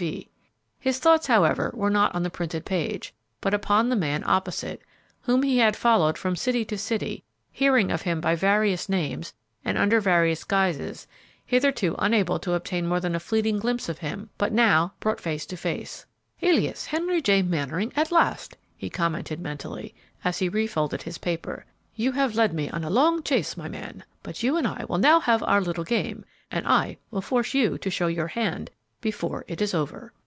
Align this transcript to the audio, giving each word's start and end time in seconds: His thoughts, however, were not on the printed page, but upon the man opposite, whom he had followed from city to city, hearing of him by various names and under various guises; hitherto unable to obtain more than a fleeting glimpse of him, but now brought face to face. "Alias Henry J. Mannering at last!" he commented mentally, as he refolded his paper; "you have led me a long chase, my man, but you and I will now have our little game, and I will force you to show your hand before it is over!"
His 0.79 0.97
thoughts, 0.97 1.27
however, 1.27 1.69
were 1.75 1.91
not 1.91 2.15
on 2.15 2.23
the 2.23 2.31
printed 2.31 2.65
page, 2.65 3.13
but 3.39 3.53
upon 3.53 3.87
the 3.89 3.95
man 3.95 4.23
opposite, 4.25 4.81
whom 5.21 5.43
he 5.43 5.59
had 5.59 5.75
followed 5.75 6.17
from 6.17 6.35
city 6.35 6.65
to 6.65 6.75
city, 6.79 7.23
hearing 7.51 7.91
of 7.91 8.01
him 8.01 8.19
by 8.19 8.33
various 8.33 8.89
names 8.89 9.31
and 9.63 9.77
under 9.77 10.01
various 10.01 10.43
guises; 10.43 11.05
hitherto 11.45 11.93
unable 11.99 12.39
to 12.39 12.53
obtain 12.53 12.87
more 12.87 12.99
than 12.99 13.13
a 13.13 13.19
fleeting 13.19 13.59
glimpse 13.59 13.89
of 13.89 13.99
him, 13.99 14.31
but 14.39 14.51
now 14.51 14.91
brought 14.99 15.19
face 15.21 15.45
to 15.45 15.55
face. 15.55 16.03
"Alias 16.41 16.87
Henry 16.87 17.21
J. 17.21 17.43
Mannering 17.43 17.93
at 17.95 18.11
last!" 18.11 18.57
he 18.75 18.89
commented 18.89 19.39
mentally, 19.39 19.93
as 20.23 20.39
he 20.39 20.49
refolded 20.49 21.03
his 21.03 21.19
paper; 21.19 21.63
"you 21.93 22.11
have 22.13 22.33
led 22.33 22.55
me 22.55 22.71
a 22.73 22.89
long 22.89 23.21
chase, 23.21 23.55
my 23.55 23.69
man, 23.69 24.03
but 24.23 24.41
you 24.41 24.57
and 24.57 24.65
I 24.67 24.83
will 24.89 24.97
now 24.97 25.19
have 25.19 25.43
our 25.43 25.61
little 25.61 25.83
game, 25.83 26.25
and 26.49 26.67
I 26.67 26.97
will 27.11 27.21
force 27.21 27.53
you 27.53 27.77
to 27.77 27.91
show 27.91 28.07
your 28.07 28.29
hand 28.29 28.71
before 28.99 29.43
it 29.47 29.59
is 29.63 29.73
over!" 29.73 30.13